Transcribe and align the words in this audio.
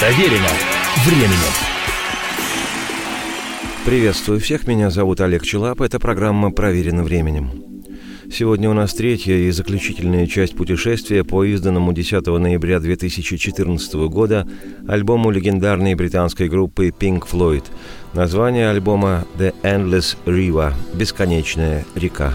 Проверено 0.00 0.48
временем. 1.04 1.52
Приветствую 3.84 4.40
всех, 4.40 4.66
меня 4.66 4.88
зовут 4.88 5.20
Олег 5.20 5.42
Челап, 5.42 5.82
это 5.82 6.00
программа 6.00 6.50
«Проверено 6.50 7.02
временем». 7.02 7.50
Сегодня 8.32 8.70
у 8.70 8.72
нас 8.72 8.94
третья 8.94 9.34
и 9.34 9.50
заключительная 9.50 10.26
часть 10.26 10.56
путешествия 10.56 11.22
по 11.22 11.44
изданному 11.44 11.92
10 11.92 12.26
ноября 12.26 12.80
2014 12.80 13.94
года 14.08 14.48
альбому 14.88 15.30
легендарной 15.30 15.94
британской 15.96 16.48
группы 16.48 16.88
Pink 16.88 17.28
Floyd. 17.30 17.64
Название 18.14 18.70
альбома 18.70 19.26
«The 19.36 19.54
Endless 19.62 20.16
River»– 20.24 20.72
«Бесконечная 20.94 21.84
река». 21.94 22.32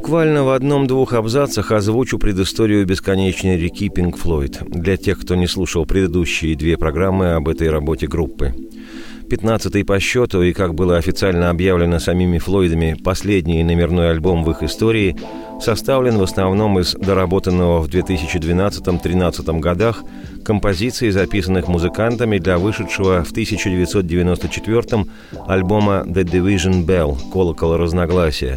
Буквально 0.00 0.44
в 0.44 0.48
одном-двух 0.48 1.12
абзацах 1.12 1.72
озвучу 1.72 2.18
предысторию 2.18 2.86
бесконечной 2.86 3.58
реки 3.58 3.90
Пинк 3.90 4.16
Флойд 4.16 4.62
для 4.66 4.96
тех, 4.96 5.20
кто 5.20 5.34
не 5.34 5.46
слушал 5.46 5.84
предыдущие 5.84 6.56
две 6.56 6.78
программы 6.78 7.34
об 7.34 7.50
этой 7.50 7.68
работе 7.68 8.06
группы. 8.06 8.54
Пятнадцатый 9.28 9.84
по 9.84 10.00
счету 10.00 10.40
и, 10.40 10.54
как 10.54 10.74
было 10.74 10.96
официально 10.96 11.50
объявлено 11.50 11.98
самими 11.98 12.38
Флойдами, 12.38 12.96
последний 13.04 13.62
номерной 13.62 14.10
альбом 14.10 14.42
в 14.42 14.50
их 14.52 14.62
истории 14.62 15.18
составлен 15.60 16.16
в 16.16 16.22
основном 16.22 16.78
из 16.78 16.94
доработанного 16.94 17.82
в 17.82 17.88
2012-13 17.90 19.60
годах 19.60 20.02
композиций, 20.46 21.10
записанных 21.10 21.68
музыкантами 21.68 22.38
для 22.38 22.56
вышедшего 22.56 23.22
в 23.22 23.32
1994 23.32 25.04
альбома 25.46 26.04
«The 26.06 26.24
Division 26.24 26.86
Bell» 26.86 27.18
«Колокол 27.30 27.76
разногласия», 27.76 28.56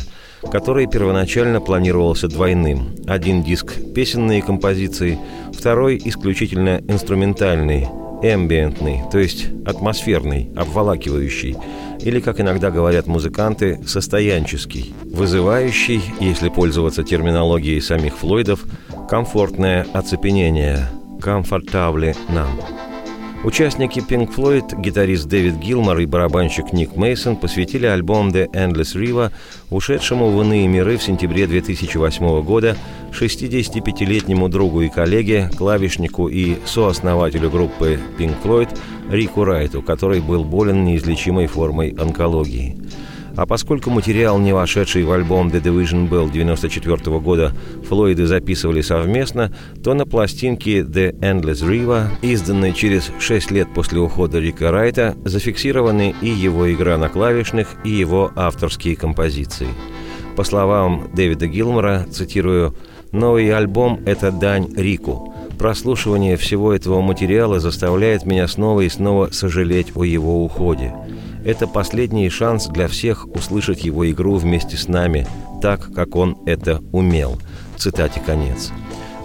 который 0.52 0.88
первоначально 0.88 1.62
планировался 1.62 2.28
двойным. 2.28 2.96
Один 3.08 3.44
диск– 3.44 3.74
песенные 3.96 4.42
композиции, 4.42 5.20
второй– 5.54 6.02
исключительно 6.06 6.82
инструментальный, 6.88 7.88
эмбиентный, 8.22 9.02
то 9.12 9.18
есть 9.18 9.48
атмосферный, 9.66 10.50
обволакивающий, 10.56 11.58
или, 12.02 12.20
как 12.20 12.40
иногда 12.40 12.72
говорят 12.72 13.08
музыканты, 13.08 13.80
состоянческий, 13.86 14.94
вызывающий, 15.04 16.02
если 16.20 16.50
пользоваться 16.50 17.04
терминологией 17.04 17.82
самих 17.82 18.18
Флойдов, 18.18 18.64
комфортное 19.10 19.86
оцепенение– 19.94 20.90
«comfortably 21.20 22.16
numb». 22.30 22.83
Участники 23.44 24.00
Pink 24.00 24.34
Floyd, 24.34 24.80
гитарист 24.80 25.28
Дэвид 25.28 25.56
Гилмор 25.56 26.00
и 26.00 26.06
барабанщик 26.06 26.72
Ник 26.72 26.96
Мейсон 26.96 27.36
посвятили 27.36 27.86
альбом 27.86 28.30
The 28.30 28.50
Endless 28.54 28.96
River, 28.96 29.34
ушедшему 29.70 30.32
в 30.32 30.42
иные 30.42 30.66
миры 30.70 30.98
в 30.98 31.04
сентябре 31.04 31.46
2008 31.46 32.42
года, 32.42 32.78
65-летнему 33.12 34.48
другу 34.48 34.82
и 34.84 34.88
коллеге, 34.88 35.50
клавишнику 35.58 36.30
и 36.30 36.56
сооснователю 36.66 37.50
группы 37.50 38.00
Pink 38.18 38.36
Floyd 38.42 38.70
Рику 39.10 39.44
Райту, 39.44 39.82
который 39.82 40.22
был 40.22 40.46
болен 40.46 40.86
неизлечимой 40.86 41.48
формой 41.48 41.94
онкологии. 42.00 42.78
А 43.36 43.48
поскольку 43.48 43.90
материал, 43.90 44.38
не 44.38 44.54
вошедший 44.54 45.04
в 45.04 45.12
альбом 45.12 45.48
The 45.48 45.62
Division 45.62 46.08
Bell 46.08 46.32
94 46.32 47.20
года, 47.20 47.52
Флойды 47.88 48.28
записывали 48.28 48.82
совместно, 48.82 49.52
то 49.84 49.96
на 49.96 50.06
пластинке 50.06 50.82
The 50.82 51.18
Endless 51.20 51.68
River, 51.68 52.10
изданной 52.22 52.74
через 52.74 53.12
6 53.20 53.52
лет 53.52 53.68
после 53.74 54.00
ухода 54.00 54.40
Рика 54.40 54.70
Райта, 54.70 55.16
зафиксированы 55.26 56.14
и 56.22 56.30
его 56.30 56.72
игра 56.72 56.98
на 56.98 57.10
клавишных, 57.10 57.70
и 57.84 57.90
его 57.90 58.32
авторские 58.36 58.96
композиции. 58.96 59.70
По 60.36 60.44
словам 60.44 61.10
Дэвида 61.14 61.48
Гилмора, 61.48 62.06
цитирую, 62.12 62.76
«Новый 63.12 63.52
альбом– 63.52 64.00
это 64.06 64.32
дань 64.32 64.74
Рику. 64.76 65.34
Прослушивание 65.60 66.36
всего 66.36 66.74
этого 66.74 67.02
материала 67.02 67.60
заставляет 67.60 68.26
меня 68.26 68.48
снова 68.48 68.82
и 68.82 68.90
снова 68.90 69.30
сожалеть 69.32 69.92
о 69.96 70.04
его 70.04 70.44
уходе. 70.44 70.94
Это 71.46 71.68
последний 71.68 72.30
шанс 72.30 72.68
для 72.68 72.88
всех 72.88 73.28
услышать 73.28 73.84
его 73.84 74.10
игру 74.10 74.36
вместе 74.36 74.78
с 74.78 74.88
нами, 74.88 75.28
так, 75.62 75.94
как 75.94 76.16
он 76.16 76.38
это 76.46 76.82
умел. 76.92 77.40
Цитате 77.78 78.22
конец. 78.26 78.72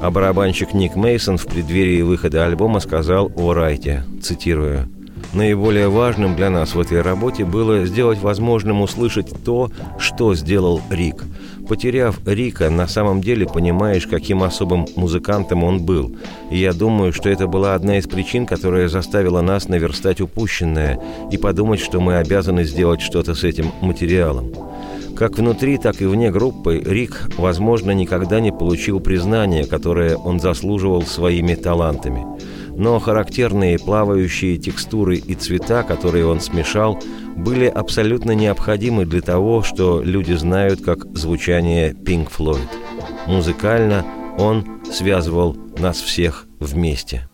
А 0.00 0.11
барабанщик 0.11 0.75
Ник 0.75 0.97
Мейсон 0.97 1.38
в 1.38 1.47
преддверии 1.47 2.03
выхода 2.03 2.44
альбома 2.44 2.81
сказал 2.81 3.31
о 3.37 3.53
Райте, 3.53 4.05
цитирую, 4.23 4.88
Наиболее 5.32 5.88
важным 5.88 6.37
для 6.37 6.49
нас 6.49 6.75
в 6.75 6.81
этой 6.81 7.03
работе 7.03 7.44
было 7.44 7.85
сделать 7.85 8.19
возможным 8.19 8.81
услышать 8.81 9.31
то, 9.44 9.70
что 9.99 10.35
сделал 10.35 10.81
Рик. 10.91 11.25
Потеряв 11.69 12.19
Рика, 12.25 12.70
на 12.70 12.88
самом 12.88 13.20
деле 13.20 13.47
понимаешь, 13.47 14.06
каким 14.06 14.43
особым 14.43 14.87
музыкантом 14.97 15.65
он 15.65 15.85
был. 15.85 16.17
И 16.50 16.59
я 16.59 16.73
думаю, 16.73 17.12
что 17.12 17.29
это 17.29 17.47
была 17.47 17.75
одна 17.75 17.99
из 17.99 18.06
причин, 18.06 18.47
которая 18.47 18.88
заставила 18.88 19.43
нас 19.43 19.69
наверстать 19.69 20.23
упущенное 20.23 20.99
и 21.31 21.37
подумать, 21.37 21.81
что 21.81 22.00
мы 22.00 22.17
обязаны 22.17 22.65
сделать 22.65 23.03
что-то 23.03 23.35
с 23.35 23.44
этим 23.44 23.70
материалом. 23.82 24.50
Как 25.15 25.37
внутри, 25.37 25.76
так 25.76 26.00
и 26.00 26.06
вне 26.06 26.31
группы 26.31 26.79
Рик, 26.79 27.29
возможно, 27.37 27.91
никогда 27.91 28.41
не 28.41 28.53
получил 28.53 29.00
признания, 29.00 29.65
которое 29.67 30.17
он 30.17 30.41
заслуживал 30.41 31.03
своими 31.03 31.55
талантами– 31.55 32.25
но 32.79 33.01
характерные 33.01 33.77
плавающие 33.77 34.57
текстуры 34.57 35.17
и 35.17 35.35
цвета, 35.35 35.83
которые 35.83 36.27
он 36.27 36.41
смешал, 36.41 36.97
были 37.37 37.67
абсолютно 37.67 38.31
необходимы 38.31 39.05
для 39.05 39.21
того, 39.21 39.65
что 39.65 40.01
люди 40.01 40.33
знают 40.35 40.83
как 40.83 41.05
звучание 41.17 41.93
Pink 41.93 42.31
Floyd. 42.31 42.69
Музыкально 43.27 44.07
он 44.39 44.81
связывал 44.93 45.57
нас 45.77 46.01
всех 46.01 46.47
вместе. 46.61 47.28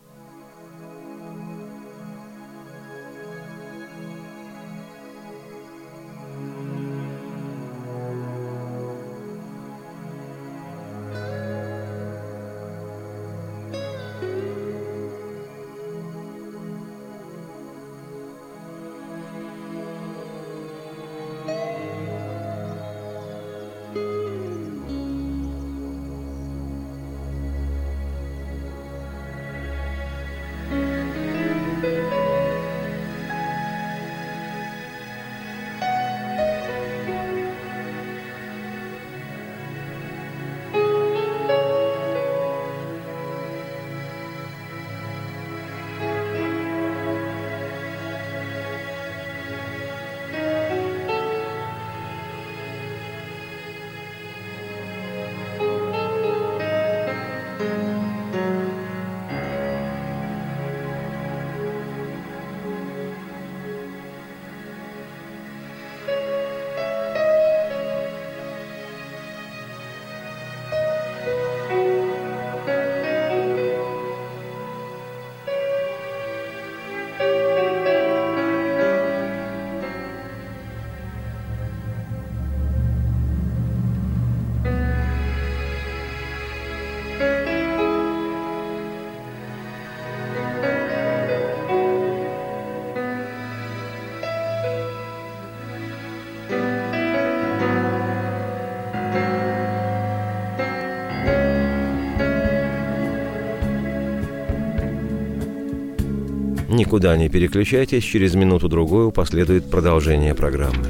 Никуда 106.95 107.17
не 107.17 107.27
переключайтесь, 107.27 108.05
через 108.05 108.35
минуту-другую 108.35 109.11
последует 109.11 109.69
продолжение 109.69 110.33
программы. 110.33 110.85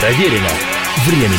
Проверено 0.00 0.48
временем. 1.06 1.36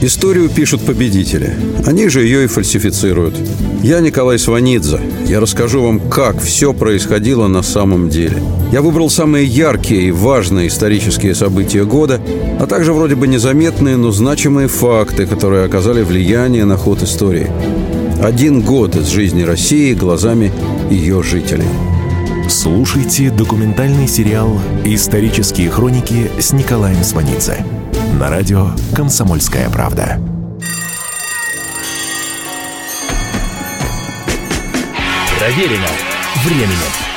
Историю 0.00 0.48
пишут 0.48 0.86
победители. 0.86 1.54
Они 1.84 2.08
же 2.08 2.22
ее 2.22 2.44
и 2.44 2.46
фальсифицируют. 2.46 3.34
Я 3.82 4.00
Николай 4.00 4.38
Сванидзе. 4.38 4.98
Я 5.26 5.40
расскажу 5.40 5.82
вам, 5.82 6.00
как 6.08 6.40
все 6.40 6.72
происходило 6.72 7.46
на 7.46 7.62
самом 7.62 8.08
деле. 8.08 8.42
Я 8.72 8.80
выбрал 8.80 9.10
самые 9.10 9.44
яркие 9.44 10.04
и 10.04 10.12
важные 10.12 10.68
исторические 10.68 11.34
события 11.34 11.84
года, 11.84 12.22
а 12.58 12.66
также 12.66 12.94
вроде 12.94 13.16
бы 13.16 13.28
незаметные, 13.28 13.98
но 13.98 14.12
значимые 14.12 14.68
факты, 14.68 15.26
которые 15.26 15.66
оказали 15.66 16.02
влияние 16.02 16.64
на 16.64 16.78
ход 16.78 17.02
истории. 17.02 17.50
Один 18.22 18.62
год 18.62 18.96
из 18.96 19.06
жизни 19.06 19.42
России 19.42 19.94
глазами 19.94 20.52
ее 20.90 21.22
жителей. 21.22 21.68
Слушайте 22.48 23.30
документальный 23.30 24.08
сериал 24.08 24.60
«Исторические 24.84 25.70
хроники» 25.70 26.28
с 26.40 26.52
Николаем 26.52 27.04
Сванидзе 27.04 27.64
на 28.18 28.28
радио 28.28 28.70
«Комсомольская 28.96 29.70
правда». 29.70 30.20
Проверено 35.38 35.86
временем. 36.44 37.07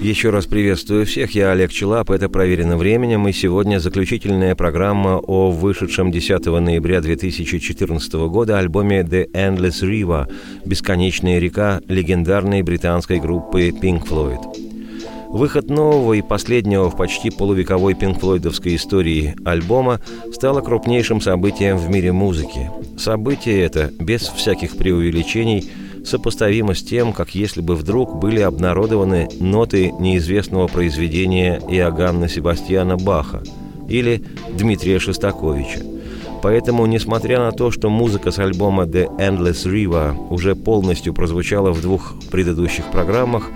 Еще 0.00 0.30
раз 0.30 0.46
приветствую 0.46 1.04
всех, 1.04 1.32
я 1.32 1.52
Олег 1.52 1.70
Челап, 1.70 2.10
это 2.10 2.30
«Проверено 2.30 2.78
временем», 2.78 3.28
и 3.28 3.32
сегодня 3.32 3.80
заключительная 3.80 4.54
программа 4.54 5.18
о 5.18 5.50
вышедшем 5.50 6.10
10 6.10 6.46
ноября 6.46 7.02
2014 7.02 8.14
года 8.14 8.58
альбоме 8.58 9.00
«The 9.00 9.30
Endless 9.32 9.82
River» 9.82 10.32
«Бесконечная 10.64 11.38
река» 11.38 11.82
легендарной 11.86 12.62
британской 12.62 13.20
группы 13.20 13.68
Pink 13.68 14.08
Floyd. 14.08 14.40
Выход 15.28 15.68
нового 15.68 16.14
и 16.14 16.22
последнего 16.22 16.90
в 16.90 16.96
почти 16.96 17.28
полувековой 17.28 17.92
пинкфлойдовской 17.92 18.76
истории 18.76 19.36
альбома 19.44 20.00
стало 20.32 20.62
крупнейшим 20.62 21.20
событием 21.20 21.76
в 21.76 21.90
мире 21.90 22.10
музыки. 22.10 22.70
Событие 22.96 23.60
это, 23.60 23.92
без 24.00 24.22
всяких 24.22 24.78
преувеличений, 24.78 25.70
сопоставимо 26.04 26.74
с 26.74 26.82
тем, 26.82 27.12
как 27.12 27.34
если 27.34 27.60
бы 27.60 27.74
вдруг 27.74 28.18
были 28.18 28.40
обнародованы 28.40 29.28
ноты 29.38 29.92
неизвестного 29.98 30.66
произведения 30.66 31.60
Иоганна 31.68 32.28
Себастьяна 32.28 32.96
Баха 32.96 33.42
или 33.88 34.22
Дмитрия 34.56 34.98
Шостаковича. 34.98 35.80
Поэтому, 36.42 36.86
несмотря 36.86 37.38
на 37.40 37.52
то, 37.52 37.70
что 37.70 37.90
музыка 37.90 38.30
с 38.30 38.38
альбома 38.38 38.84
The 38.84 39.08
Endless 39.18 39.66
River 39.66 40.16
уже 40.30 40.54
полностью 40.54 41.12
прозвучала 41.12 41.72
в 41.72 41.82
двух 41.82 42.14
предыдущих 42.30 42.86
программах, 42.90 43.50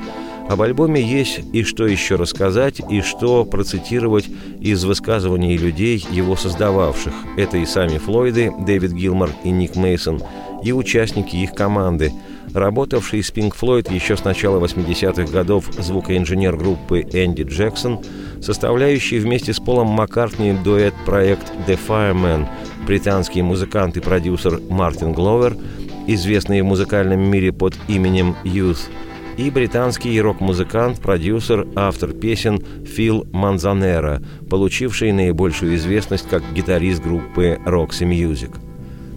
об 0.48 0.60
альбоме 0.60 1.00
есть 1.00 1.40
и 1.54 1.62
что 1.62 1.86
еще 1.86 2.16
рассказать, 2.16 2.82
и 2.90 3.00
что 3.00 3.46
процитировать 3.46 4.28
из 4.60 4.84
высказываний 4.84 5.56
людей, 5.56 6.06
его 6.10 6.36
создававших. 6.36 7.14
Это 7.38 7.56
и 7.56 7.64
сами 7.64 7.96
Флойды, 7.96 8.52
Дэвид 8.66 8.92
Гилмор 8.92 9.30
и 9.42 9.50
Ник 9.50 9.76
Мейсон, 9.76 10.20
и 10.62 10.72
участники 10.72 11.36
их 11.36 11.54
команды– 11.54 12.12
работавший 12.54 13.23
с 13.23 13.30
Pink 13.30 13.54
Floyd 13.61 13.92
еще 13.92 14.16
с 14.16 14.25
начала 14.25 14.64
80-х 14.64 15.30
годов 15.30 15.66
звукоинженер 15.76 16.56
группы 16.56 17.02
Энди 17.02 17.42
Джексон, 17.42 18.00
составляющий 18.40 19.18
вместе 19.18 19.52
с 19.52 19.58
Полом 19.58 19.88
Маккартни 19.88 20.52
дуэт-проект 20.52 21.52
The 21.66 21.78
Fireman, 21.87 22.46
британский 22.87 23.42
музыкант 23.42 23.96
и 23.96 24.00
продюсер 24.00 24.61
Мартин 24.70 25.12
Гловер, 25.12 25.56
известный 26.06 26.62
в 26.62 26.66
музыкальном 26.66 27.20
мире 27.20 27.52
под 27.52 27.75
именем 27.88 28.37
Youth, 28.44 28.88
и 29.37 29.50
британский 29.50 30.20
рок-музыкант, 30.20 31.00
продюсер, 31.00 31.66
автор 31.75 32.12
песен 32.12 32.62
Фил 32.84 33.26
Манзанера, 33.32 34.23
получивший 34.49 35.11
наибольшую 35.11 35.75
известность 35.75 36.28
как 36.28 36.42
гитарист 36.52 37.02
группы 37.02 37.58
Roxy 37.66 38.08
Music. 38.08 38.54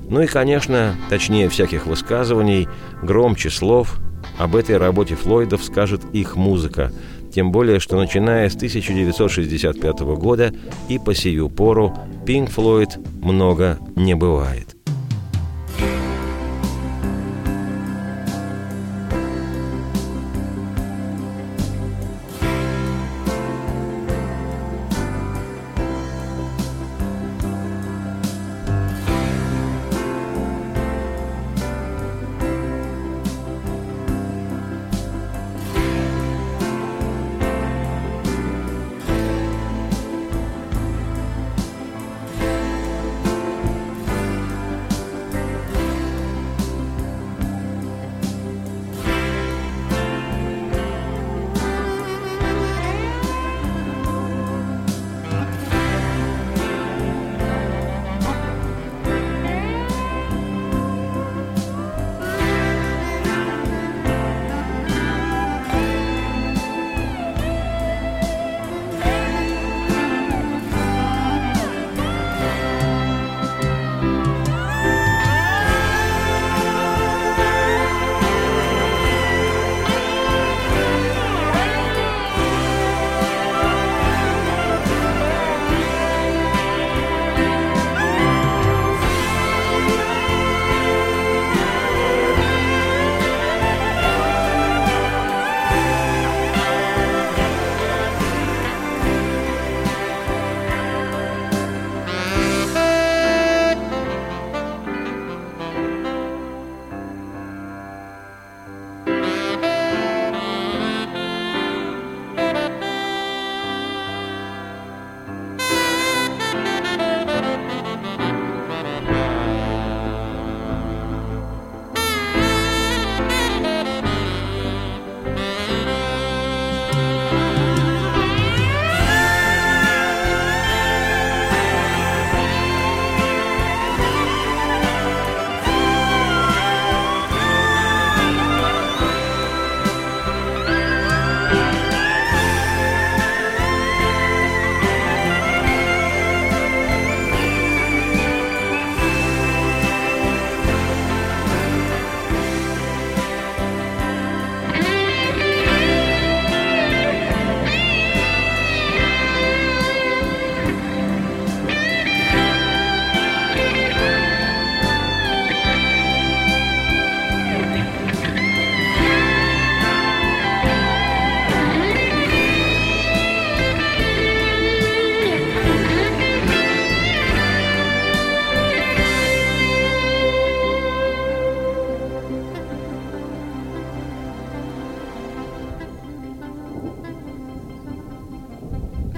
Ну 0.09 0.21
и, 0.21 0.27
конечно, 0.27 0.95
точнее 1.09 1.49
всяких 1.49 1.85
высказываний, 1.85 2.67
громче 3.01 3.49
слов, 3.49 3.99
об 4.37 4.55
этой 4.55 4.77
работе 4.77 5.15
Флойдов 5.15 5.63
скажет 5.63 6.01
их 6.13 6.35
музыка, 6.35 6.91
тем 7.33 7.51
более, 7.51 7.79
что 7.79 7.97
начиная 7.97 8.49
с 8.49 8.55
1965 8.55 9.99
года 9.99 10.53
и 10.87 10.97
по 10.97 11.13
сию 11.13 11.49
пору 11.49 11.93
Pink 12.25 12.53
Floyd 12.55 13.05
много 13.21 13.79
не 13.95 14.15
бывает. 14.15 14.76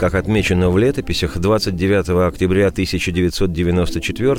Как 0.09 0.23
отмечено 0.23 0.71
в 0.71 0.77
летописях, 0.79 1.37
29 1.37 2.09
октября 2.27 2.69
1994 2.69 4.33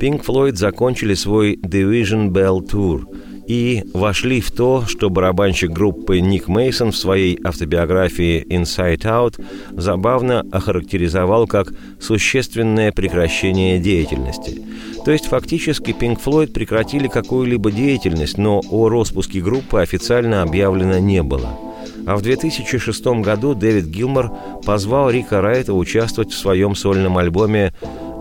Pink 0.00 0.24
Floyd 0.24 0.54
закончили 0.54 1.12
свой 1.12 1.56
Division 1.56 2.30
Bell 2.30 2.66
Tour 2.66 3.04
и 3.46 3.84
вошли 3.92 4.40
в 4.40 4.50
то, 4.50 4.86
что 4.86 5.10
барабанщик 5.10 5.68
группы 5.72 6.20
Ник 6.20 6.48
Мейсон 6.48 6.90
в 6.90 6.96
своей 6.96 7.38
автобиографии 7.44 8.46
Inside 8.48 9.02
Out 9.02 9.44
забавно 9.72 10.42
охарактеризовал 10.50 11.46
как 11.46 11.74
существенное 12.00 12.90
прекращение 12.90 13.78
деятельности. 13.78 14.62
То 15.04 15.10
есть 15.10 15.26
фактически 15.26 15.90
Pink 15.90 16.18
Floyd 16.24 16.54
прекратили 16.54 17.08
какую-либо 17.08 17.70
деятельность, 17.70 18.38
но 18.38 18.62
о 18.70 18.88
распуске 18.88 19.42
группы 19.42 19.82
официально 19.82 20.40
объявлено 20.40 20.98
не 20.98 21.22
было– 21.22 21.58
а 22.06 22.16
в 22.16 22.22
2006 22.22 23.06
году 23.22 23.54
Дэвид 23.54 23.86
Гилмор 23.86 24.32
позвал 24.64 25.10
Рика 25.10 25.40
Райта 25.40 25.72
участвовать 25.74 26.32
в 26.32 26.38
своем 26.38 26.74
сольном 26.74 27.18
альбоме 27.18 27.72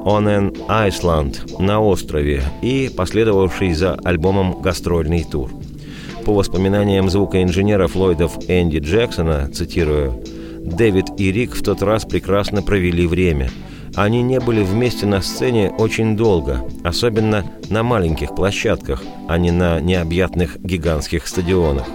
«On 0.06 0.26
an 0.26 0.56
Iceland» 0.68 1.62
на 1.62 1.80
острове 1.82 2.44
и 2.62 2.92
последовавший 2.96 3.74
за 3.74 3.94
альбомом 4.04 4.62
гастрольный 4.62 5.24
тур. 5.24 5.50
По 6.26 6.34
воспоминаниям 6.34 7.10
звукоинженера 7.10 7.88
Флойдов 7.88 8.38
Энди 8.48 8.78
Джексона, 8.78 9.50
цитирую, 9.54 10.24
«Дэвид 10.60 11.06
и 11.18 11.32
Рик 11.32 11.56
в 11.56 11.64
тот 11.64 11.82
раз 11.82 12.06
прекрасно 12.06 12.62
провели 12.62 13.06
время. 13.06 13.50
Они 13.96 14.22
не 14.22 14.40
были 14.40 14.64
вместе 14.64 15.06
на 15.06 15.22
сцене 15.22 15.70
очень 15.78 16.16
долго, 16.16 16.66
особенно 16.84 17.46
на 17.70 17.84
маленьких 17.84 18.34
площадках, 18.34 19.04
а 19.28 19.38
не 19.38 19.52
на 19.52 19.80
необъятных 19.82 20.58
гигантских 20.60 21.28
стадионах. 21.28 21.86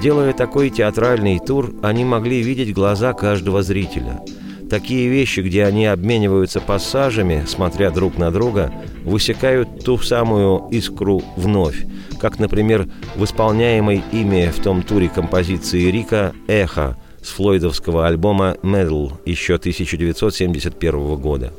Делая 0.00 0.32
такой 0.32 0.70
театральный 0.70 1.38
тур, 1.38 1.72
они 1.82 2.04
могли 2.04 2.42
видеть 2.42 2.74
глаза 2.74 3.12
каждого 3.12 3.62
зрителя. 3.62 4.20
Такие 4.68 5.08
вещи, 5.08 5.40
где 5.40 5.64
они 5.64 5.86
обмениваются 5.86 6.60
пассажами, 6.60 7.44
смотря 7.46 7.90
друг 7.90 8.18
на 8.18 8.32
друга, 8.32 8.72
высекают 9.04 9.84
ту 9.84 9.98
самую 9.98 10.68
искру 10.70 11.22
вновь, 11.36 11.84
как, 12.18 12.40
например, 12.40 12.88
в 13.14 13.24
исполняемой 13.24 14.02
ими 14.10 14.50
в 14.50 14.60
том 14.60 14.82
туре 14.82 15.08
композиции 15.08 15.90
Рика 15.90 16.32
«Эхо» 16.48 16.96
с 17.22 17.28
флойдовского 17.30 18.06
альбома 18.06 18.56
«Medal» 18.62 19.12
еще 19.24 19.54
1971 19.54 21.16
года. 21.16 21.52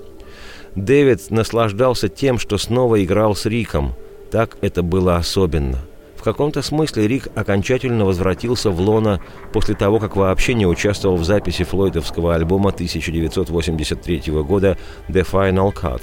Дэвид 0.75 1.31
наслаждался 1.31 2.09
тем, 2.09 2.37
что 2.37 2.57
снова 2.57 3.01
играл 3.01 3.33
с 3.33 3.45
Риком. 3.45 3.93
Так 4.29 4.57
это 4.61 4.83
было 4.83 5.15
особенно– 5.15 5.79
каком-то 6.25 6.61
смысле 6.61 7.07
Рик 7.07 7.27
окончательно 7.35 8.03
возвратился 8.03 8.71
в 8.71 8.81
Лона 8.81 9.21
после 9.53 9.75
того, 9.75 9.99
как 9.99 10.15
вообще 10.15 10.55
не 10.55 10.65
участвовал 10.65 11.17
в 11.17 11.23
записи 11.23 11.63
флойдовского 11.63 12.35
альбома 12.35 12.71
1983 12.71 14.33
года 14.41 14.77
«The 15.07 15.25
Final 15.25 15.71
Cut», 15.73 16.01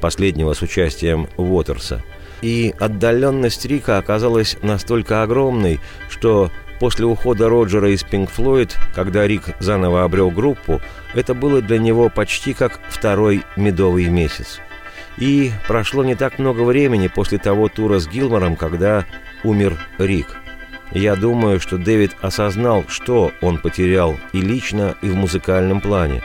последнего 0.00 0.52
с 0.52 0.62
участием 0.62 1.26
Уотерса. 1.38 2.04
И 2.42 2.74
отдаленность 2.78 3.64
Рика 3.64 3.98
оказалась 3.98 4.58
настолько 4.62 5.22
огромной, 5.22 5.80
что 6.10 6.50
после 6.78 7.06
ухода 7.06 7.48
Роджера 7.48 7.90
из 7.90 8.04
Pink 8.04 8.28
Floyd, 8.36 8.72
когда 8.94 9.26
Рик 9.26 9.56
заново 9.58 10.04
обрел 10.04 10.30
группу, 10.30 10.82
это 11.14 11.32
было 11.32 11.62
для 11.62 11.78
него 11.78 12.10
почти 12.10 12.52
как 12.52 12.78
второй 12.90 13.42
медовый 13.56 14.06
месяц. 14.08 14.60
И 15.16 15.50
прошло 15.68 16.04
не 16.04 16.14
так 16.14 16.38
много 16.38 16.62
времени 16.62 17.08
после 17.08 17.38
того 17.38 17.68
тура 17.68 17.98
с 17.98 18.08
Гилмором, 18.08 18.56
когда 18.56 19.06
умер 19.44 19.78
Рик. 19.98 20.26
Я 20.92 21.16
думаю, 21.16 21.58
что 21.58 21.78
Дэвид 21.78 22.16
осознал, 22.20 22.84
что 22.88 23.32
он 23.40 23.58
потерял 23.58 24.18
и 24.32 24.40
лично, 24.40 24.94
и 25.00 25.08
в 25.08 25.16
музыкальном 25.16 25.80
плане. 25.80 26.22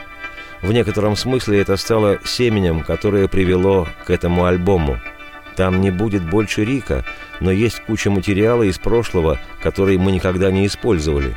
В 0.61 0.73
некотором 0.73 1.15
смысле 1.15 1.61
это 1.61 1.77
стало 1.77 2.19
семенем, 2.25 2.81
которое 2.81 3.27
привело 3.27 3.87
к 4.05 4.09
этому 4.09 4.45
альбому. 4.45 4.99
Там 5.55 5.81
не 5.81 5.89
будет 5.89 6.27
больше 6.27 6.65
Рика, 6.65 7.05
но 7.39 7.51
есть 7.51 7.81
куча 7.81 8.09
материала 8.11 8.63
из 8.63 8.77
прошлого, 8.77 9.39
который 9.61 9.97
мы 9.97 10.11
никогда 10.11 10.51
не 10.51 10.67
использовали. 10.67 11.35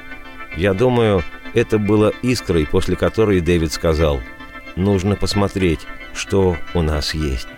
Я 0.56 0.74
думаю, 0.74 1.22
это 1.54 1.78
было 1.78 2.12
искрой, 2.22 2.66
после 2.66 2.96
которой 2.96 3.40
Дэвид 3.40 3.72
сказал, 3.72 4.20
«Нужно 4.76 5.16
посмотреть, 5.16 5.80
что 6.14 6.56
у 6.74 6.82
нас 6.82 7.14
есть». 7.14 7.48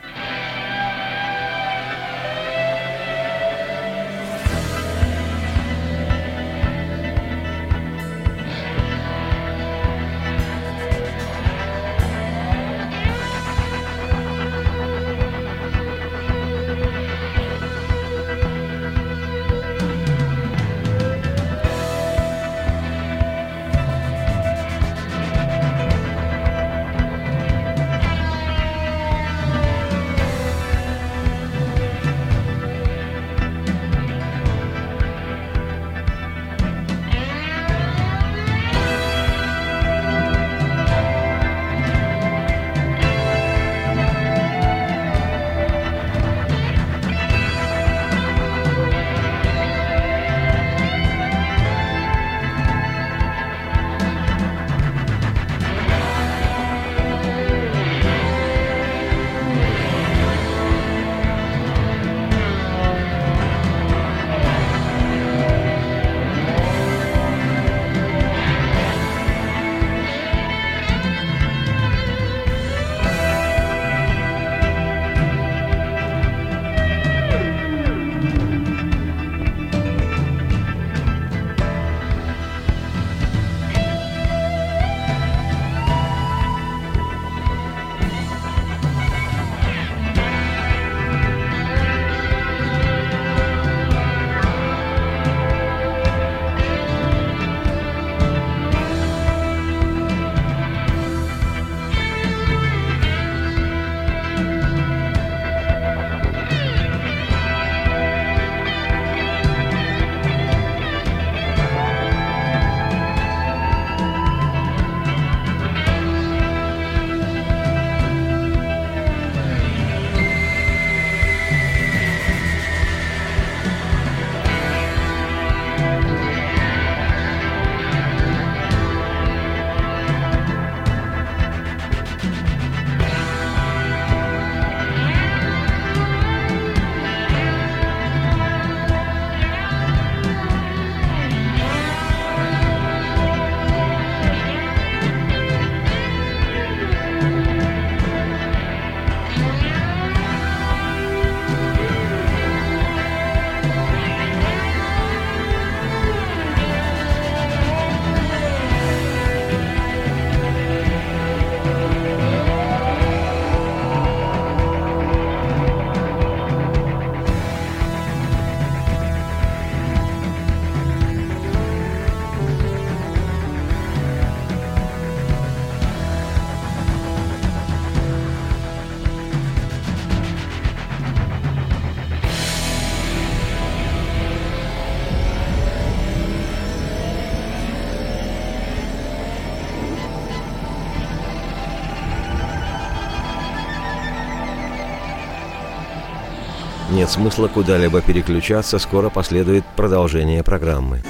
Нет 197.02 197.10
смысла 197.10 197.48
куда-либо 197.48 198.00
переключаться, 198.00 198.78
скоро 198.78 199.10
последует 199.10 199.64
продолжение 199.74 200.44
программы. 200.44 201.02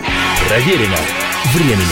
Проверено 0.49 0.97
временем. 1.53 1.85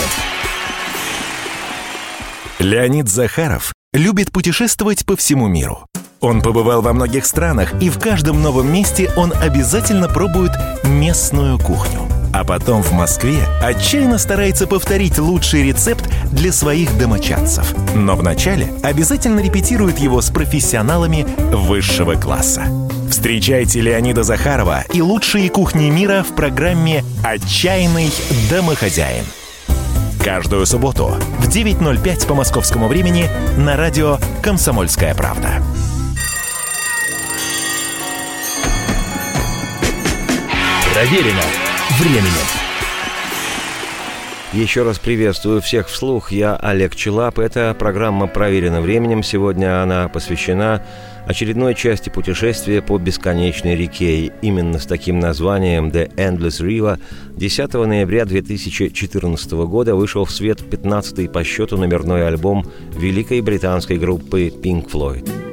Леонид 2.60 3.10
Захаров 3.10 3.74
любит 3.92 4.32
путешествовать 4.32 5.04
по 5.04 5.16
всему 5.16 5.48
миру. 5.48 5.84
Он 6.20 6.40
побывал 6.40 6.80
во 6.80 6.94
многих 6.94 7.26
странах, 7.26 7.74
и 7.82 7.90
в 7.90 7.98
каждом 7.98 8.40
новом 8.40 8.72
месте 8.72 9.10
он 9.18 9.34
обязательно 9.38 10.08
пробует 10.08 10.52
местную 10.82 11.58
кухню. 11.58 12.00
А 12.32 12.42
потом 12.42 12.82
в 12.82 12.92
Москве 12.92 13.46
отчаянно 13.62 14.16
старается 14.16 14.66
повторить 14.66 15.18
лучший 15.18 15.62
рецепт 15.62 16.10
для 16.32 16.52
своих 16.52 16.96
домочадцев. 16.96 17.74
Но 17.94 18.16
вначале 18.16 18.72
обязательно 18.82 19.40
репетирует 19.40 19.98
его 19.98 20.22
с 20.22 20.30
профессионалами 20.30 21.26
высшего 21.52 22.14
класса. 22.14 22.64
Встречайте 23.20 23.82
Леонида 23.82 24.22
Захарова 24.22 24.82
и 24.94 25.02
лучшие 25.02 25.50
кухни 25.50 25.90
мира 25.90 26.24
в 26.26 26.34
программе 26.34 27.04
«Отчаянный 27.22 28.10
домохозяин». 28.48 29.26
Каждую 30.24 30.64
субботу 30.64 31.08
в 31.38 31.46
9.05 31.46 32.26
по 32.26 32.34
московскому 32.34 32.88
времени 32.88 33.26
на 33.58 33.76
радио 33.76 34.16
«Комсомольская 34.42 35.14
правда». 35.14 35.62
Проверено 40.94 41.42
временем. 41.98 42.46
Еще 44.54 44.82
раз 44.82 44.98
приветствую 44.98 45.60
всех 45.60 45.88
вслух. 45.88 46.32
Я 46.32 46.56
Олег 46.56 46.96
Челап. 46.96 47.38
Эта 47.38 47.76
программа 47.78 48.28
проверена 48.28 48.80
временем. 48.80 49.22
Сегодня 49.22 49.82
она 49.82 50.08
посвящена 50.08 50.82
очередной 51.26 51.74
части 51.74 52.08
путешествия 52.08 52.82
по 52.82 52.98
бесконечной 52.98 53.76
реке. 53.76 54.32
Именно 54.42 54.78
с 54.78 54.86
таким 54.86 55.18
названием 55.18 55.88
«The 55.88 56.14
Endless 56.16 56.64
River» 56.64 56.98
10 57.36 57.72
ноября 57.74 58.24
2014 58.24 59.52
года 59.52 59.94
вышел 59.94 60.24
в 60.24 60.30
свет 60.30 60.60
15-й 60.60 61.28
по 61.28 61.44
счету 61.44 61.76
номерной 61.76 62.26
альбом 62.26 62.64
великой 62.94 63.40
британской 63.40 63.98
группы 63.98 64.48
Pink 64.48 64.90
Floyd. 64.90 65.49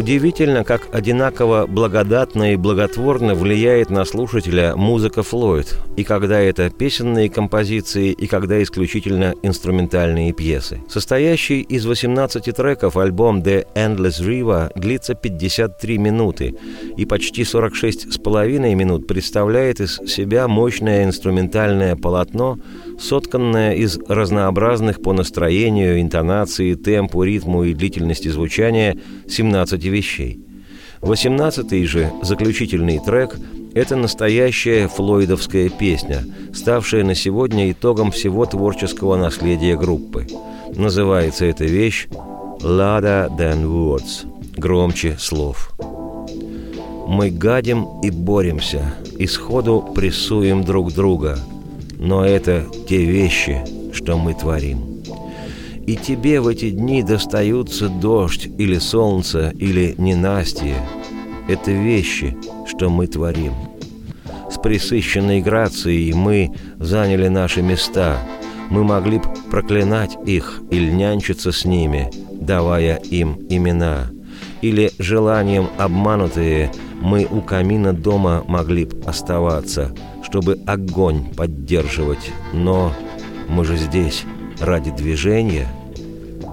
Удивительно, 0.00 0.64
как 0.64 0.88
одинаково 0.94 1.66
благодатно 1.66 2.54
и 2.54 2.56
благотворно 2.56 3.34
влияет 3.34 3.90
на 3.90 4.06
слушателя 4.06 4.74
музыка 4.74 5.22
Флойд, 5.22 5.76
и 5.98 6.04
когда 6.04 6.40
это 6.40 6.70
песенные 6.70 7.28
композиции, 7.28 8.10
и 8.10 8.26
когда 8.26 8.62
исключительно 8.62 9.34
инструментальные 9.42 10.32
пьесы. 10.32 10.80
Состоящий 10.88 11.60
из 11.60 11.84
18 11.84 12.56
треков 12.56 12.96
альбом 12.96 13.42
The 13.42 13.66
Endless 13.74 14.26
River 14.26 14.70
длится 14.74 15.12
53 15.12 15.98
минуты, 15.98 16.54
и 16.96 17.04
почти 17.04 17.44
46 17.44 18.14
с 18.14 18.16
половиной 18.16 18.74
минут 18.74 19.06
представляет 19.06 19.80
из 19.80 19.96
себя 20.06 20.48
мощное 20.48 21.04
инструментальное 21.04 21.94
полотно, 21.94 22.56
сотканное 23.00 23.74
из 23.74 23.98
разнообразных 24.08 25.00
по 25.02 25.12
настроению, 25.12 26.00
интонации, 26.00 26.74
темпу, 26.74 27.22
ритму 27.22 27.64
и 27.64 27.74
длительности 27.74 28.28
звучания 28.28 28.98
17 29.28 29.84
вещей. 29.86 30.40
Восемнадцатый 31.00 31.84
же, 31.86 32.12
заключительный 32.22 32.98
трек– 32.98 33.38
это 33.74 33.96
настоящая 33.96 34.86
флойдовская 34.86 35.70
песня, 35.70 36.24
ставшая 36.52 37.04
на 37.04 37.14
сегодня 37.14 37.72
итогом 37.72 38.10
всего 38.10 38.44
творческого 38.44 39.16
наследия 39.16 39.76
группы. 39.76 40.26
Называется 40.76 41.46
эта 41.46 41.64
вещь 41.64 42.06
«Louder 42.60 43.30
than 43.34 43.64
words»– 43.64 44.26
«Громче 44.58 45.16
слов». 45.18 45.72
Мы 47.08 47.30
гадим 47.30 48.00
и 48.02 48.10
боремся, 48.10 48.94
и 49.18 49.26
сходу 49.26 49.90
прессуем 49.94 50.64
друг 50.64 50.92
друга– 50.92 51.38
но 52.00 52.24
это 52.24 52.64
те 52.88 53.04
вещи, 53.04 53.62
что 53.92 54.16
мы 54.16 54.32
творим. 54.32 55.02
И 55.86 55.96
тебе 55.96 56.40
в 56.40 56.48
эти 56.48 56.70
дни 56.70 57.02
достаются 57.02 57.88
дождь 57.88 58.48
или 58.58 58.78
солнце 58.78 59.52
или 59.58 59.94
ненастье. 59.98 60.76
Это 61.46 61.70
вещи, 61.72 62.36
что 62.66 62.88
мы 62.88 63.06
творим. 63.06 63.52
С 64.50 64.58
присыщенной 64.58 65.42
грацией 65.42 66.12
мы 66.14 66.54
заняли 66.78 67.28
наши 67.28 67.60
места. 67.60 68.18
Мы 68.70 68.82
могли 68.82 69.18
б 69.18 69.24
проклинать 69.50 70.16
их 70.26 70.62
или 70.70 70.90
нянчиться 70.90 71.52
с 71.52 71.64
ними, 71.64 72.10
давая 72.32 72.96
им 72.96 73.36
имена. 73.50 74.10
Или 74.62 74.90
желанием 74.98 75.68
обманутые 75.76 76.72
мы 77.00 77.26
у 77.30 77.42
камина 77.42 77.92
дома 77.92 78.42
могли 78.46 78.86
б 78.86 78.96
оставаться– 79.06 79.94
чтобы 80.30 80.60
огонь 80.64 81.34
поддерживать, 81.34 82.30
но 82.52 82.92
мы 83.48 83.64
же 83.64 83.76
здесь 83.76 84.22
ради 84.60 84.92
движения. 84.92 85.66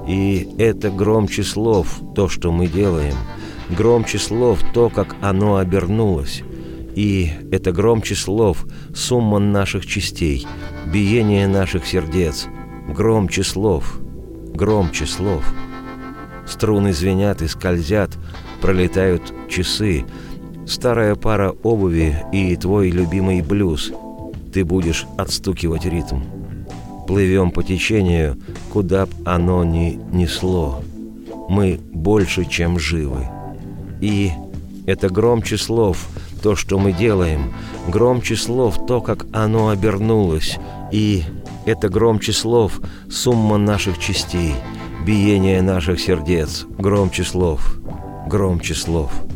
И 0.08 0.50
это 0.58 0.90
громче 0.90 1.44
слов, 1.44 2.02
то, 2.16 2.28
что 2.28 2.52
мы 2.52 2.66
делаем, 2.66 3.14
громче 3.70 4.18
слов 4.18 4.64
то, 4.74 4.90
как 4.90 5.16
оно 5.22 5.58
обернулось. 5.58 6.42
И 6.96 7.32
это 7.52 7.72
громче 7.72 8.16
слов 8.16 8.66
сумма 8.96 9.38
наших 9.38 9.86
частей, 9.86 10.48
биение 10.92 11.48
наших 11.48 11.86
сердец, 11.86 12.48
громче 12.88 13.44
слов, 13.44 14.00
громче 14.56 15.06
слов. 15.06 15.44
Струны 16.48 16.94
звенят 16.94 17.44
и 17.44 17.48
скользят, 17.48 18.18
пролетают 18.60 19.22
часы, 19.48 20.04
старая 20.68 21.16
пара 21.16 21.52
обуви 21.64 22.16
и 22.32 22.56
твой 22.56 22.90
любимый 22.90 23.42
блюз. 23.42 23.92
Ты 24.54 24.66
будешь 24.66 25.06
отстукивать 25.18 25.86
ритм. 25.86 26.22
Плывем 27.08 27.52
по 27.52 27.64
течению, 27.64 28.38
куда 28.72 29.06
б 29.06 29.12
оно 29.26 29.64
ни 29.64 30.00
несло. 30.12 30.82
Мы 31.50 31.80
больше, 31.92 32.46
чем 32.46 32.78
живы. 32.78 33.28
И 34.02 34.32
это 34.86 35.10
громче 35.10 35.58
слов, 35.58 36.08
то, 36.44 36.56
что 36.56 36.78
мы 36.78 36.92
делаем, 36.92 37.54
громче 37.88 38.36
слов, 38.36 38.86
то, 38.86 39.02
как 39.02 39.26
оно 39.34 39.70
обернулось. 39.70 40.58
И 40.92 41.24
Это 41.68 41.90
громче 41.90 42.32
слов, 42.32 42.80
сумма 43.10 43.58
наших 43.58 44.00
частей, 44.00 44.56
биение 45.06 45.62
наших 45.62 46.00
сердец, 46.00 46.66
громче 46.78 47.26
слов, 47.26 47.82
громче 48.26 48.74
слов. 48.74 49.27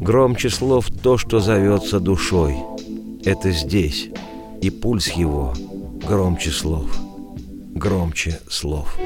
Громче 0.00 0.48
слов 0.48 0.86
то, 1.02 1.18
что 1.18 1.40
зовется 1.40 2.00
душой. 2.00 2.56
Это 3.22 3.50
здесь, 3.50 4.08
и 4.62 4.70
пульс 4.70 5.08
его 5.10 5.52
громче 6.08 6.50
слов, 6.50 6.90
громче 7.74 8.40
слов. 8.48 8.96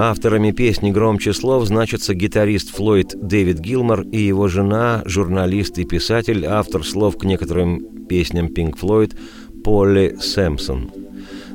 Авторами 0.00 0.52
песни 0.52 0.92
«Громче 0.92 1.32
слов» 1.32 1.66
значатся 1.66 2.14
гитарист 2.14 2.70
Флойд 2.70 3.16
Дэвид 3.20 3.58
Гилмор 3.58 4.02
и 4.02 4.20
его 4.20 4.46
жена, 4.46 5.02
журналист 5.04 5.76
и 5.78 5.84
писатель, 5.84 6.46
автор 6.46 6.86
слов 6.86 7.18
к 7.18 7.24
некоторым 7.24 8.06
песням 8.06 8.46
Pink 8.46 8.78
Floyd 8.80 9.16
Полли 9.64 10.16
Сэмпсон. 10.20 10.92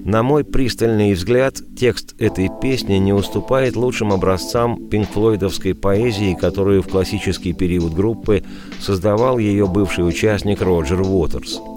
На 0.03 0.23
мой 0.23 0.43
пристальный 0.43 1.13
взгляд, 1.13 1.61
текст 1.79 2.15
этой 2.19 2.49
песни 2.61 2.95
не 2.95 3.13
уступает 3.13 3.77
лучшим 3.77 4.11
образцам 4.11 4.89
пинкфлойдовской 4.89 5.73
поэзии, 5.73 6.37
которую 6.37 6.83
в 6.83 6.89
классический 6.89 7.53
период 7.53 7.93
группы 7.93 8.43
создавал 8.81 9.37
ее 9.37 9.67
бывший 9.67 10.05
участник 10.05 10.61
Роджер 10.61 10.99
Уотерс– 10.99 11.61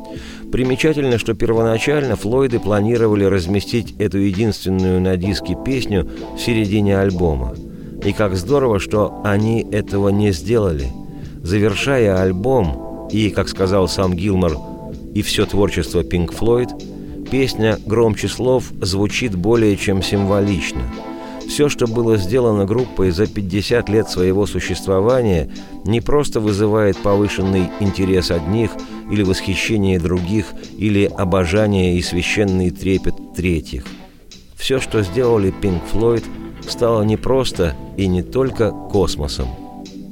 Примечательно, 0.57 1.19
что 1.19 1.35
первоначально 1.35 2.17
Флойды 2.17 2.59
планировали 2.59 3.25
разместить 3.25 3.95
эту 3.99 4.17
единственную 4.17 5.03
на 5.03 5.19
диске 5.19 5.55
песню 5.55 6.09
в 6.35 6.41
середине 6.41 6.99
альбома. 6.99 7.55
И 8.03 8.15
как 8.15 8.35
здорово, 8.37 8.81
что 8.81 9.21
они 9.23 9.61
этого 9.71 10.09
не 10.09 10.33
сделали. 10.33 10.87
Завершая 11.43 12.23
альбом, 12.23 13.07
и, 13.13 13.29
как 13.29 13.51
сказал 13.51 13.87
сам 13.87 14.15
Гилмор, 14.15 14.57
и 15.13 15.21
все 15.21 15.45
творчество 15.45 16.01
Pink 16.01 16.35
Floyd, 16.35 17.29
песня 17.31 17.79
«Громче 17.85 18.27
слов» 18.27 18.73
звучит 18.81 19.37
более 19.37 19.77
чем 19.77 20.03
символично– 20.03 20.81
все, 21.49 21.69
что 21.69 21.87
было 21.87 22.17
сделано 22.17 22.65
группой 22.65 23.11
за 23.11 23.27
50 23.27 23.89
лет 23.89 24.09
своего 24.09 24.47
существования, 24.47 25.51
не 25.85 26.01
просто 26.01 26.41
вызывает 26.41 26.97
повышенный 26.99 27.71
интерес 27.81 28.31
одних 28.31 28.71
или 29.11 29.23
восхищение 29.23 29.99
других, 29.99 30.47
или 30.77 31.05
обожание 31.05 31.97
и 31.97 32.03
священный 32.03 32.71
трепет 32.71 33.15
третьих. 33.35 33.85
Все, 34.57 34.81
что 34.81 35.03
сделали 35.03 35.55
Pink 35.63 35.81
Floyd, 35.93 36.25
стало 36.69 37.03
не 37.03 37.17
просто 37.17 37.77
и 37.97 38.07
не 38.07 38.23
только 38.23 38.71
космосом. 38.71 39.49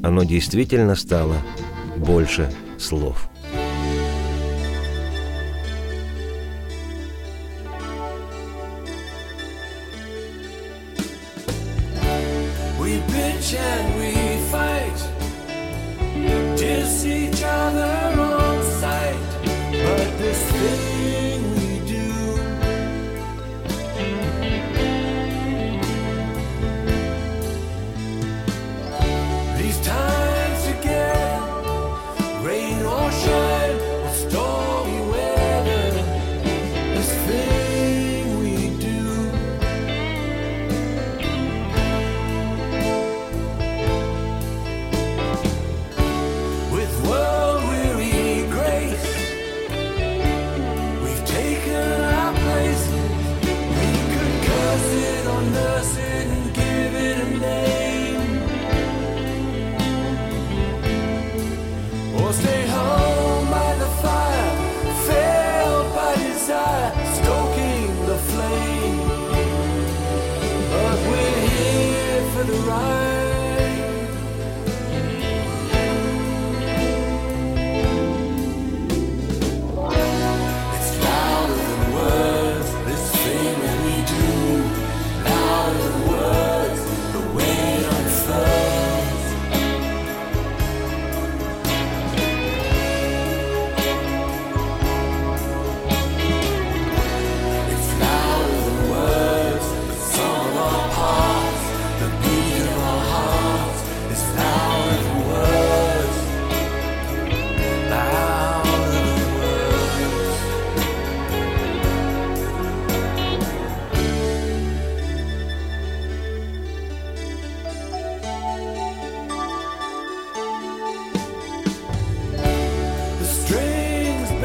Оно 0.02 0.24
действительно 0.24 0.94
стало 0.94 1.36
больше 1.96 2.52
слов. 2.78 3.28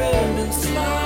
abandoned 0.00 0.54
smile. 0.54 0.99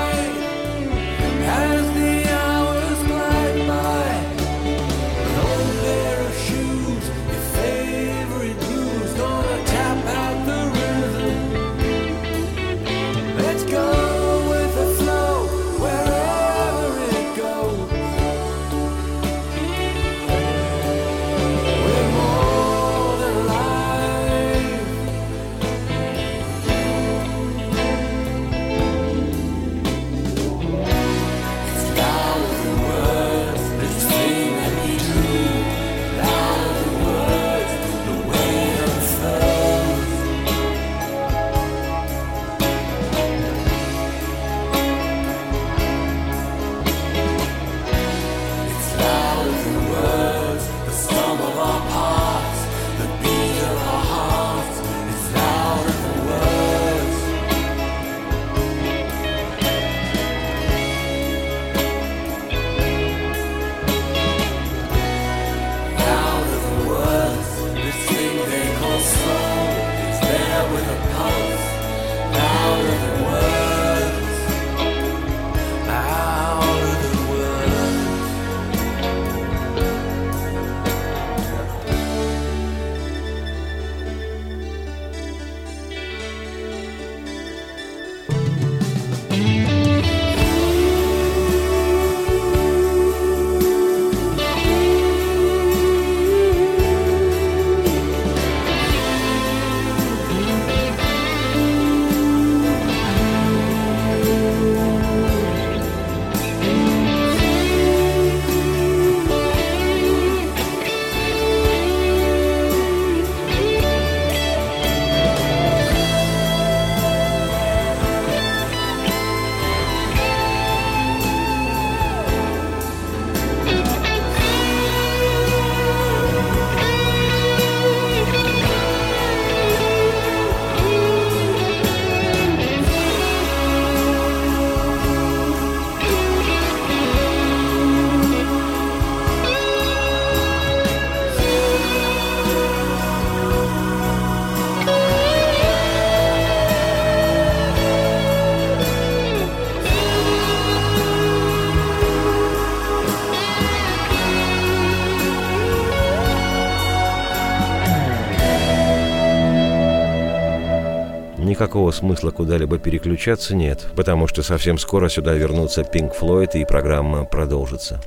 Никакого 161.55 161.93
смысла 161.93 162.33
куда-либо 162.33 162.79
переключаться 162.79 163.55
нет, 163.55 163.87
потому 163.95 164.27
что 164.27 164.43
совсем 164.43 164.77
скоро 164.77 165.09
сюда 165.09 165.35
вернутся 165.35 165.83
Pink 165.83 166.11
Floyd 166.21 166.51
и 166.55 166.65
программа 166.65 167.25
продолжится. 167.25 168.01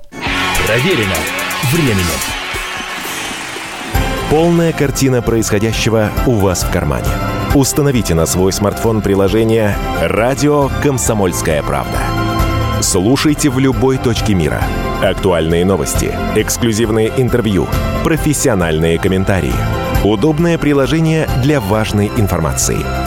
Проверено 0.65 1.15
временем. 1.71 2.19
Полная 4.29 4.73
картина 4.73 5.21
происходящего 5.21 6.09
у 6.25 6.31
вас 6.31 6.63
в 6.63 6.71
кармане. 6.73 7.07
Установите 7.55 8.15
на 8.15 8.25
свой 8.25 8.51
смартфон 8.51 9.01
приложение 9.01 9.77
«Радио 10.01 10.69
Комсомольская 10.83 11.63
правда». 11.63 11.99
Слушайте 12.81 13.49
в 13.49 13.59
любой 13.59 13.97
точке 13.97 14.33
мира. 14.33 14.61
Актуальные 15.01 15.63
новости, 15.63 16.13
эксклюзивные 16.35 17.13
интервью, 17.15 17.65
профессиональные 18.03 18.99
комментарии. 18.99 19.55
Удобное 20.03 20.57
приложение 20.57 21.29
для 21.41 21.61
важной 21.61 22.11
информации. 22.17 23.06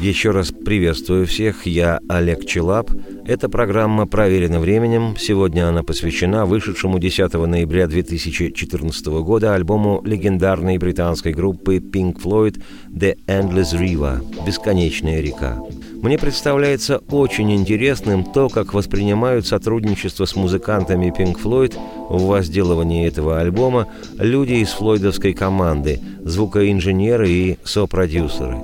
Еще 0.00 0.30
раз 0.30 0.50
приветствую 0.50 1.26
всех. 1.26 1.66
Я 1.66 2.00
Олег 2.08 2.46
Челап. 2.46 2.90
Эта 3.26 3.50
программа 3.50 4.06
проверена 4.06 4.58
временем. 4.58 5.14
Сегодня 5.18 5.68
она 5.68 5.82
посвящена 5.82 6.46
вышедшему 6.46 6.98
10 6.98 7.34
ноября 7.34 7.86
2014 7.86 9.06
года 9.22 9.54
альбому 9.54 10.00
легендарной 10.02 10.78
британской 10.78 11.34
группы 11.34 11.76
Pink 11.76 12.16
Floyd 12.22 12.62
«The 12.90 13.14
Endless 13.26 13.78
River»– 13.78 14.24
«Бесконечная 14.46 15.20
река». 15.20 15.58
Мне 16.00 16.16
представляется 16.16 17.02
очень 17.10 17.52
интересным 17.52 18.24
то, 18.24 18.48
как 18.48 18.72
воспринимают 18.72 19.46
сотрудничество 19.46 20.24
с 20.24 20.34
музыкантами 20.34 21.12
Pink 21.14 21.38
Floyd 21.42 21.76
в 22.08 22.24
возделывании 22.24 23.06
этого 23.06 23.38
альбома 23.38 23.86
люди 24.18 24.54
из 24.54 24.70
флойдовской 24.70 25.34
команды, 25.34 26.00
звукоинженеры 26.24 27.28
и 27.28 27.58
сопродюсеры. 27.64 28.62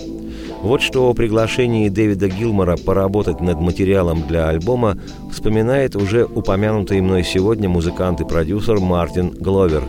Вот 0.67 0.83
что 0.83 1.09
о 1.09 1.15
приглашении 1.15 1.89
Дэвида 1.89 2.29
Гилмора 2.29 2.77
поработать 2.77 3.41
над 3.41 3.61
материалом 3.61 4.27
для 4.27 4.49
альбома 4.49 4.99
вспоминает 5.31 5.95
уже 5.95 6.25
упомянутый 6.25 7.01
мной 7.01 7.23
сегодня 7.23 7.69
музыкант 7.69 8.21
и 8.21 8.25
продюсер 8.25 8.81
Мартин 8.81 9.31
Гловер 9.31 9.85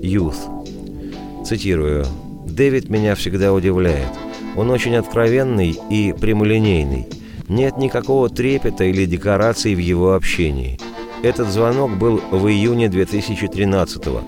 «Youth». 0.00 1.44
Цитирую. 1.44 2.06
«Дэвид 2.46 2.88
меня 2.88 3.16
всегда 3.16 3.52
удивляет. 3.52 4.08
Он 4.56 4.70
очень 4.70 4.96
откровенный 4.96 5.76
и 5.90 6.14
прямолинейный. 6.18 7.06
Нет 7.50 7.76
никакого 7.76 8.30
трепета 8.30 8.84
или 8.84 9.04
декораций 9.04 9.74
в 9.74 9.78
его 9.78 10.14
общении. 10.14 10.80
Этот 11.22 11.48
звонок 11.48 11.98
был 11.98 12.22
в 12.30 12.48
июне 12.48 12.88
2013 12.88 14.06
-го. 14.06 14.22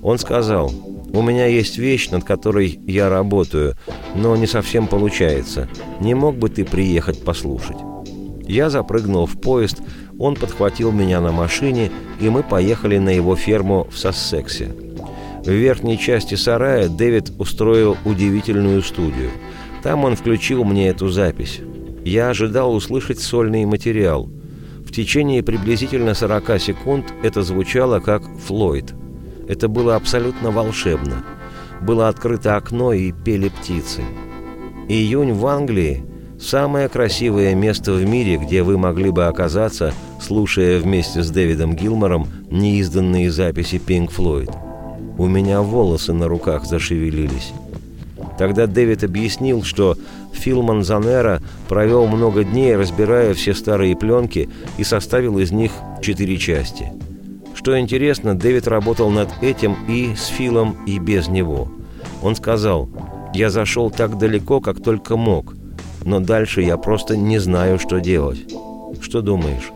Он 0.00 0.16
сказал, 0.16 0.72
«У 1.12 1.22
меня 1.22 1.46
есть 1.46 1.78
вещь, 1.78 2.10
над 2.10 2.24
которой 2.24 2.78
я 2.86 3.08
работаю, 3.08 3.74
но 4.14 4.36
не 4.36 4.46
совсем 4.46 4.86
получается. 4.86 5.68
Не 6.00 6.14
мог 6.14 6.36
бы 6.36 6.48
ты 6.48 6.64
приехать 6.64 7.24
послушать?» 7.24 7.78
Я 8.46 8.68
запрыгнул 8.68 9.26
в 9.26 9.40
поезд, 9.40 9.80
он 10.18 10.34
подхватил 10.34 10.90
меня 10.92 11.20
на 11.20 11.30
машине, 11.30 11.90
и 12.20 12.28
мы 12.28 12.42
поехали 12.42 12.98
на 12.98 13.10
его 13.10 13.36
ферму 13.36 13.86
в 13.90 13.98
Сассексе. 13.98 14.72
В 15.44 15.50
верхней 15.50 15.98
части 15.98 16.34
сарая 16.34 16.88
Дэвид 16.88 17.32
устроил 17.38 17.96
удивительную 18.04 18.82
студию– 18.82 19.30
там 19.82 20.04
он 20.04 20.16
включил 20.16 20.64
мне 20.64 20.88
эту 20.88 21.08
запись. 21.08 21.60
Я 22.04 22.30
ожидал 22.30 22.74
услышать 22.74 23.20
сольный 23.20 23.64
материал. 23.64 24.30
В 24.86 24.92
течение 24.92 25.42
приблизительно 25.42 26.14
40 26.14 26.60
секунд 26.60 27.14
это 27.22 27.42
звучало 27.42 28.00
как 28.00 28.22
«Флойд». 28.46 28.94
Это 29.50 29.66
было 29.66 29.96
абсолютно 29.96 30.52
волшебно. 30.52 31.24
Было 31.80 32.06
открыто 32.06 32.54
окно 32.54 32.92
и 32.92 33.10
пели 33.10 33.48
птицы. 33.48 34.02
Июнь 34.88 35.32
в 35.32 35.44
Англии– 35.44 36.04
самое 36.40 36.88
красивое 36.88 37.56
место 37.56 37.92
в 37.92 38.08
мире, 38.08 38.36
где 38.36 38.62
вы 38.62 38.78
могли 38.78 39.10
бы 39.10 39.26
оказаться, 39.26 39.92
слушая 40.20 40.78
вместе 40.78 41.24
с 41.24 41.30
Дэвидом 41.30 41.74
Гилмором 41.74 42.28
неизданные 42.48 43.32
записи 43.32 43.82
Pink 43.84 44.12
Floyd. 44.16 44.54
У 45.18 45.26
меня 45.26 45.62
волосы 45.62 46.12
на 46.12 46.28
руках 46.28 46.64
зашевелились. 46.64 47.52
Тогда 48.38 48.68
Дэвид 48.68 49.02
объяснил, 49.02 49.64
что 49.64 49.96
Фил 50.32 50.62
Манзанера 50.62 51.42
провел 51.68 52.06
много 52.06 52.44
дней, 52.44 52.76
разбирая 52.76 53.34
все 53.34 53.54
старые 53.54 53.96
пленки 53.96 54.48
и 54.78 54.84
составил 54.84 55.40
из 55.40 55.50
них 55.50 55.72
четыре 56.00 56.38
части. 56.38 56.92
Что 57.60 57.78
интересно, 57.78 58.34
Дэвид 58.34 58.66
работал 58.66 59.10
над 59.10 59.28
этим 59.42 59.76
и 59.86 60.14
с 60.14 60.28
Филом, 60.28 60.78
и 60.86 60.98
без 60.98 61.28
него. 61.28 61.68
Он 62.22 62.34
сказал, 62.34 62.88
«Я 63.34 63.50
зашел 63.50 63.90
так 63.90 64.16
далеко, 64.16 64.62
как 64.62 64.82
только 64.82 65.18
мог, 65.18 65.54
но 66.02 66.20
дальше 66.20 66.62
я 66.62 66.78
просто 66.78 67.18
не 67.18 67.38
знаю, 67.38 67.78
что 67.78 68.00
делать». 68.00 68.46
Что 69.02 69.20
думаешь? 69.20 69.72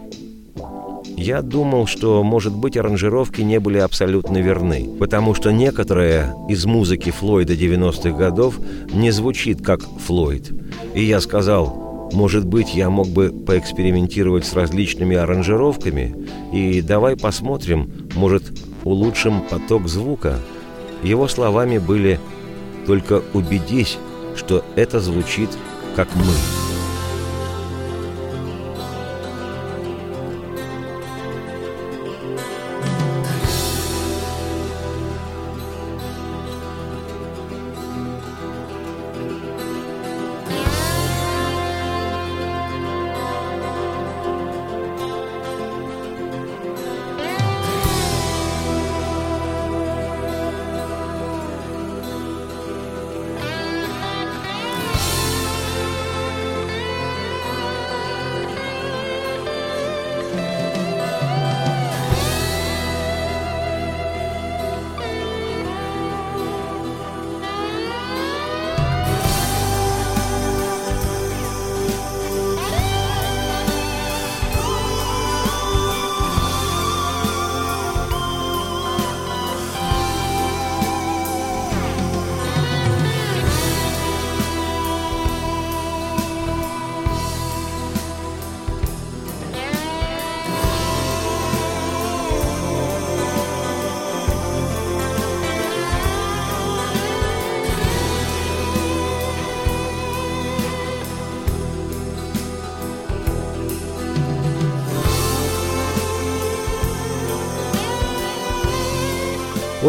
Я 1.19 1.43
думал, 1.43 1.87
что, 1.87 2.23
может 2.23 2.57
быть, 2.57 2.79
аранжировки 2.79 3.43
не 3.43 3.61
были 3.61 3.77
абсолютно 3.77 4.39
верны, 4.39 4.89
потому 4.99 5.35
что 5.35 5.51
некоторая 5.51 6.35
из 6.49 6.65
музыки 6.65 7.11
Флойда 7.11 7.53
90-х 7.53 8.17
годов 8.17 8.59
не 8.95 9.11
звучит 9.11 9.63
как 9.63 9.83
Флойд. 9.83 10.53
И 10.95 11.05
я 11.05 11.21
сказал, 11.21 11.84
может 12.15 12.47
быть, 12.47 12.75
я 12.75 12.91
мог 12.91 13.09
бы 13.09 13.31
поэкспериментировать 13.31 14.47
с 14.47 14.55
различными 14.55 15.17
аранжировками, 15.17 16.15
и 16.53 16.81
давай 16.81 17.17
посмотрим, 17.17 18.09
может, 18.15 18.45
улучшим 18.85 19.43
поток 19.43 19.89
звука. 19.89 20.39
Его 21.03 21.29
словами 21.29 21.79
были 21.79 22.21
«Только 22.87 23.23
убедись, 23.35 23.99
что 24.37 24.65
это 24.77 25.01
звучит 25.01 25.51
как 25.97 26.09
мы». 26.15 26.64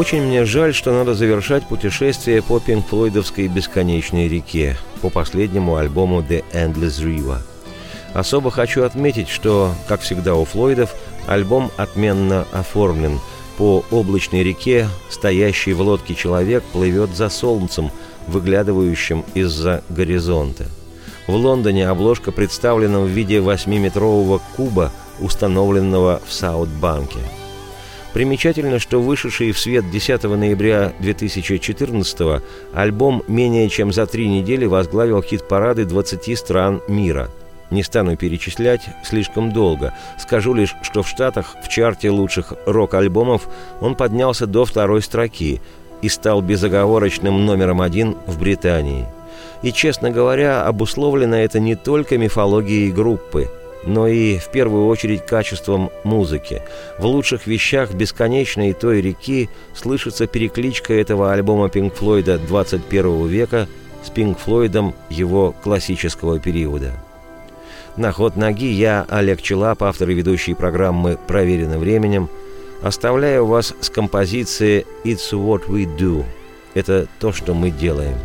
Очень 0.06 0.22
мне 0.22 0.46
жаль, 0.46 0.72
что 0.76 0.94
надо 0.94 1.16
завершать 1.16 1.68
путешествие 1.68 2.44
по 2.44 2.60
пинг-флойдовской 2.60 3.48
бесконечной 3.48 4.28
реке, 4.28 4.78
по 5.02 5.10
последнему 5.10 5.78
альбому 5.78 6.22
The 6.22 6.44
Endless 6.54 7.04
River. 7.04 7.40
Особо 8.14 8.52
хочу 8.52 8.84
отметить, 8.84 9.30
что, 9.30 9.74
как 9.88 10.02
всегда 10.02 10.36
у 10.36 10.46
Флойдов, 10.46 10.94
альбом 11.26 11.72
отменно 11.76 12.46
оформлен, 12.54 13.20
По 13.58 13.84
облачной 13.90 14.44
реке 14.44 14.88
стоящий 15.10 15.74
в 15.74 15.82
лодке 15.82 16.14
человек 16.14 16.64
плывет 16.66 17.16
за 17.16 17.30
солнцем, 17.30 17.90
выглядывающим 18.28 19.26
из-за 19.34 19.84
горизонта. 19.90 20.66
В 21.26 21.34
Лондоне 21.34 21.90
обложка 21.90 22.32
представлена 22.32 23.00
в 23.00 23.08
виде 23.08 23.40
8-метрового 23.40 24.40
куба, 24.56 24.92
установленного 25.20 26.22
в 26.28 26.32
Саут-банке. 26.32 27.22
Примечательно, 28.16 28.80
что 28.80 29.02
вышедший 29.02 29.52
в 29.52 29.60
свет 29.60 29.92
10 29.92 30.24
ноября 30.24 30.94
2014 31.00 32.42
альбом 32.74 33.24
менее 33.28 33.68
чем 33.68 33.92
за 33.92 34.06
три 34.06 34.30
недели 34.30 34.66
возглавил 34.66 35.22
хит-парады 35.22 35.84
20 35.84 36.40
стран 36.40 36.82
мира– 36.88 37.30
не 37.72 37.84
стану 37.84 38.16
перечислять 38.16 38.88
слишком 39.04 39.52
долго. 39.52 39.94
Скажу 40.18 40.54
лишь, 40.54 40.76
что 40.82 41.04
в 41.04 41.10
Штатах 41.10 41.58
в 41.62 41.68
чарте 41.68 42.10
лучших 42.10 42.54
рок-альбомов 42.66 43.50
он 43.82 43.96
поднялся 43.96 44.48
до 44.48 44.64
второй 44.64 45.02
строки 45.02 45.60
и 46.02 46.08
стал 46.08 46.42
безоговорочным 46.42 47.46
номером 47.46 47.82
один 47.82 48.16
в 48.28 48.40
Британии. 48.40 49.08
И, 49.62 49.74
честно 49.74 50.10
говоря, 50.10 50.64
обусловлено 50.64 51.36
это 51.36 51.60
не 51.60 51.76
только 51.76 52.18
мифологией 52.18 52.94
группы, 52.94 53.50
но 53.86 54.08
и, 54.08 54.38
в 54.38 54.50
первую 54.50 54.88
очередь, 54.88 55.26
качеством 55.26 55.92
музыки. 56.04 56.62
В 57.00 57.06
лучших 57.06 57.48
вещах 57.48 57.94
бесконечной 57.94 58.74
той 58.74 59.02
реки 59.02 59.50
слышится 59.74 60.28
перекличка 60.28 60.94
этого 60.94 61.32
альбома 61.32 61.70
Пинк 61.70 61.96
Флойда 61.96 62.40
21 62.40 63.28
века 63.28 63.68
с 64.04 64.10
Пинк 64.10 64.40
Флойдом 64.40 64.96
его 65.10 65.54
классического 65.64 66.40
периода– 66.40 66.92
на 67.98 68.12
ход 68.12 68.36
ноги 68.36 68.68
я, 68.68 69.06
Олег 69.08 69.42
Челап, 69.42 69.82
автор 69.82 70.10
и 70.10 70.14
ведущий 70.14 70.54
программы 70.54 71.18
«Проверено 71.28 71.80
временем», 71.80 72.30
оставляю 72.82 73.46
вас 73.46 73.74
с 73.80 73.90
композицией 73.90 74.86
«It's 75.06 75.32
what 75.32 75.68
we 75.70 75.86
do»– 75.98 76.26
это 76.74 77.08
то, 77.20 77.32
что 77.32 77.54
мы 77.54 77.72
делаем. 77.72 78.18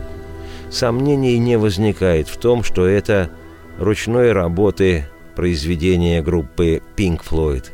Сомнений 0.73 1.39
не 1.39 1.57
возникает 1.57 2.29
в 2.29 2.37
том, 2.37 2.65
что 2.65 2.85
это 2.85 3.31
ручной 3.79 4.33
работы 4.33 5.07
произведения 5.41 6.21
группы 6.21 6.83
Pink 6.99 7.23
Floyd. 7.25 7.71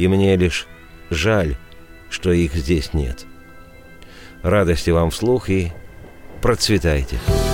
И 0.00 0.08
мне 0.08 0.34
лишь 0.34 0.66
жаль, 1.08 1.54
что 2.10 2.32
их 2.32 2.52
здесь 2.54 2.94
нет. 2.94 3.26
Радости 4.42 4.90
вам 4.90 5.10
вслух 5.10 5.50
и 5.50 5.70
процветайте! 6.42 7.20
Процветайте! 7.20 7.49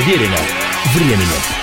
Проверено 0.00 0.38
временем. 0.94 1.59